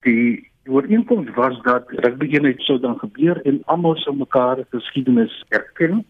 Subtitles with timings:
[0.00, 6.04] Die ooreenkoms was dat rugby eenheid sou dan gebeur en almal sou mekaar geskiedenis erken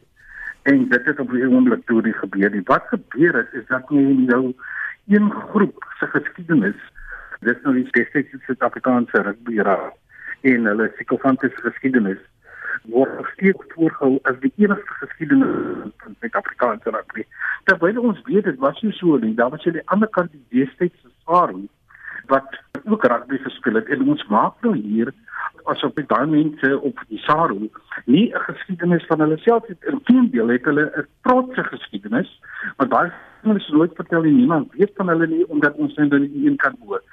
[0.63, 2.53] en dit het op die oomblik toe die gebeur.
[2.55, 4.53] Die wat gebeur het is dat jy nou
[5.09, 6.79] een groep se geskiedenis
[7.41, 9.99] dis nou die spesifieke Suid-Afrikaanse rugby raad
[10.47, 12.23] en hulle psigofantiese geskiedenis
[12.95, 17.27] word steeds voorgehou as die enigste geskiedenis van Suid-Afrikaanse rugby.
[17.67, 20.47] Terwyl ons weet dit was nie so nie, daar was jy die ander kant die
[20.55, 21.67] deestydse SARU
[22.31, 23.89] wat ook rugby gespeel het.
[23.89, 25.13] En ons maak nou hier
[25.65, 27.71] asof die daai mense op die SARU
[28.07, 29.85] nie 'n geskiedenis van hulle self het.
[29.85, 32.41] Inteendeel het hulle 'n trotse geskiedenis
[32.77, 33.11] maar daai
[33.57, 36.57] is nooit vertel nie niemand weet van hulle nie omdat ons net in die een
[36.57, 37.07] kant woon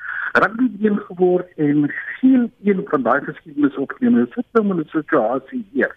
[0.44, 1.85] rugby een geword en
[2.20, 5.96] geen een van daai geskiedenis opgeneem het sit nou in 'n situasie hier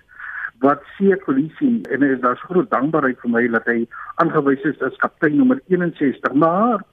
[0.60, 4.96] wat seë kollisie en is daar groot dankbaarheid vir my dat hy aangewys is as
[4.96, 6.84] kaptein nommer 61 maar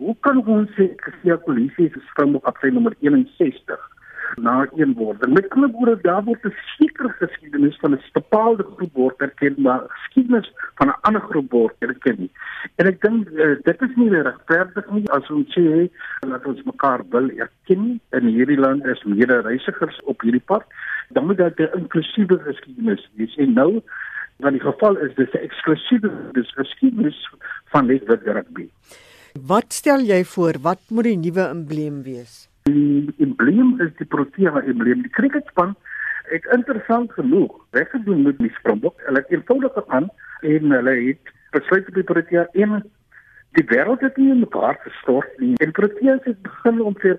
[0.00, 3.82] Hoe kan ons sê Kasia polisie se Springbok op sy nommer 61
[4.40, 5.26] na een word?
[5.28, 9.84] Met ander woorde, daar word 'n sekere geskiedenis van 'n bepaalde groep word erken, maar
[9.88, 10.48] geskiedenis
[10.80, 12.30] van 'n ander groep word erken nie.
[12.76, 15.90] En ek dink uh, dit is nie regverdig nie as ons sê
[16.20, 20.64] dat ons mekaar wil erken in hierdie land as mede-reisigers op hierdie pad.
[21.10, 23.36] Dan moet dit 'n inklusiewe geskiedenis wees.
[23.36, 23.82] En nou
[24.36, 27.30] want die geval is dis 'n eksklusiewe geskiedenis
[27.64, 28.68] van net wat rugby.
[29.40, 32.48] Wat stel jy voor wat moet die nuwe embleem wees?
[32.68, 35.00] Die embleem is die Protea embleem.
[35.02, 35.72] Die cricketspan
[36.28, 39.00] het interessant genoeg weggedoen met die Springbok.
[39.06, 40.10] Hulle het eenvoudig aan
[40.40, 42.82] en hulle het besluit die Protea en
[43.56, 45.56] die wêreld het nie in mekaar gestort nie.
[45.64, 47.18] En Protea het begin om te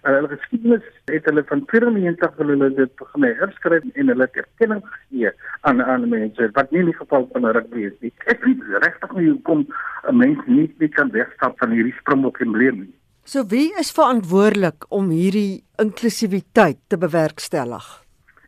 [0.00, 4.36] Uh, hulle geskiedenis het hulle van 94 wil hulle dit begin herskryf en hulle het
[4.40, 5.32] erkenning gegee
[5.68, 8.12] aan aan mense wat nie in die geval van rugby is nie.
[8.32, 9.66] Ek weet regtig nie hoe kom
[10.08, 12.94] 'n mens nie nie kan wegstap van hierdie springbok embleem nie.
[13.24, 17.84] So wie is verantwoordelik om hierdie inklusiwiteit te bewerkstellig?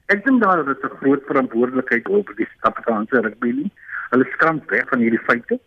[0.09, 3.71] Ek dink daar is 'n groot verantwoordelikheid op die Suid-Afrikaanse rugby nie.
[4.11, 5.61] Hulle skram weg van hierdie feite.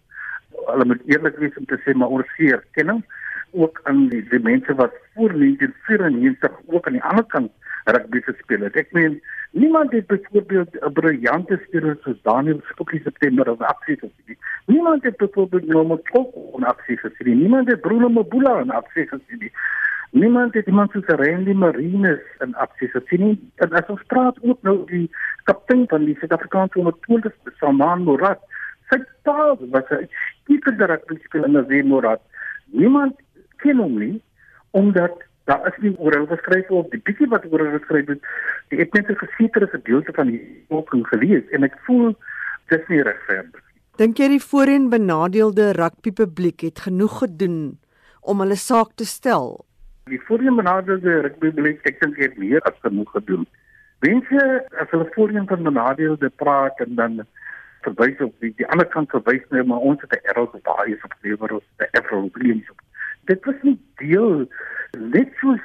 [0.66, 3.06] Hulle moet eerlik wees om te sê maar ons gee erkenning
[3.51, 7.51] ook aan die, die mense wat voor 1994 ook aan die ander kant
[7.85, 8.75] rugby gespeel het.
[8.75, 14.38] Ek meen niemand het byvoorbeeld 'n briljante speler soos Daniel Skopie September of aksie gesien.
[14.66, 17.38] Niemand het byvoorbeeld Nomo Koko in aksie gesien.
[17.38, 19.51] Niemand het Bruno Mabula in aksie gesien.
[20.12, 23.51] Niemand het iemand soos Randy Marines in aksie gesien.
[23.56, 25.12] En as ons praat ook nou die
[25.44, 28.39] kaptein van die Suid-Afrikaanse ondertoonde Salman Morat,
[28.89, 30.09] sy taal was 'n
[30.41, 32.22] skietende rugby speler in die Morat.
[32.66, 33.16] Niemand
[33.63, 34.21] ken hom nie
[34.71, 38.21] omdat daar is nie oor hom geskryf of die bietjie wat oor hom geskryf het
[38.69, 42.15] die het net 'n gesetere gedeelte van die boek gelees en ek voel
[42.69, 43.65] dis nie regverdig
[43.95, 47.77] Dink jy die voorheen benadeelde rugby publiek het genoeg gedoen
[48.19, 49.63] om hulle saak te stel?
[50.11, 53.45] Die voorheen benadeelde rugby publiek ek dink het meer as genoeg gedoen.
[54.03, 54.41] Mense
[54.83, 57.23] as hulle voorheen van benadeelde praat en dan
[57.88, 60.91] verwys op die, die ander kant verwys nou maar ons het 'n error op daai
[60.91, 62.79] is op lewer ons 'n error op op
[63.25, 64.46] dit was nie deel
[65.16, 65.63] net soos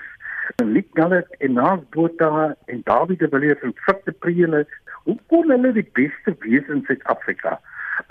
[0.65, 4.67] Nick Gallet en Nas Botha en David de Villiers en Fitte Priele
[5.05, 7.57] hoe kon hulle die beste wees in Suid-Afrika?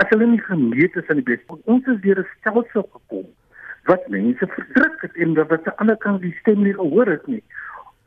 [0.01, 3.27] As hulle nie gemeet is aan die beste ons is deur 'n stelsel gekom
[3.89, 7.27] wat mense verdruk het en wat aan die ander kant die stem nie gehoor het
[7.27, 7.43] nie.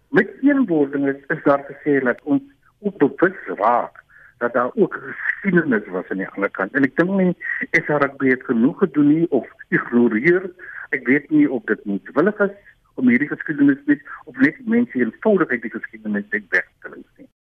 [0.09, 2.43] Met een woording is, is daar gesê dat ons
[2.79, 4.03] op bewus raak
[4.39, 6.75] dat daar ook geskiedenis was aan die ander kant.
[6.75, 7.37] En ek dink nie
[7.71, 10.51] ek weet genoeg gedoen nie of ignoreer
[10.97, 12.55] ek weet nie of dit moetswillig is
[13.01, 17.12] om hierdie geskiedenis net of net mense eenvoudig uit die geskiedenis weg te lê nie